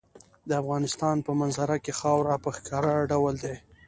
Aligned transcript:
د 0.49 0.51
افغانستان 0.61 1.15
په 1.25 1.31
منظره 1.41 1.77
کې 1.83 1.97
خاوره 1.99 2.35
په 2.43 2.49
ښکاره 2.57 2.93
ډول 3.11 3.35
دي. 3.43 3.55